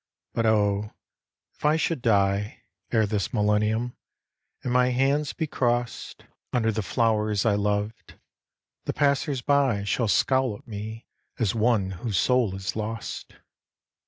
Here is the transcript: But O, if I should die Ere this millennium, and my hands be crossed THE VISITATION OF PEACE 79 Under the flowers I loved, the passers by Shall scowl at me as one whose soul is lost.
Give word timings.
But 0.33 0.47
O, 0.47 0.95
if 1.53 1.63
I 1.63 1.75
should 1.75 2.01
die 2.01 2.63
Ere 2.91 3.05
this 3.05 3.31
millennium, 3.31 3.95
and 4.63 4.73
my 4.73 4.89
hands 4.89 5.31
be 5.31 5.45
crossed 5.45 6.17
THE 6.17 6.23
VISITATION 6.23 6.25
OF 6.25 6.25
PEACE 6.25 6.45
79 6.47 6.57
Under 6.57 6.71
the 6.71 6.81
flowers 6.81 7.45
I 7.45 7.53
loved, 7.53 8.19
the 8.85 8.93
passers 8.93 9.41
by 9.43 9.83
Shall 9.83 10.07
scowl 10.07 10.55
at 10.57 10.67
me 10.67 11.05
as 11.37 11.53
one 11.53 11.91
whose 12.01 12.17
soul 12.17 12.55
is 12.55 12.75
lost. 12.75 13.35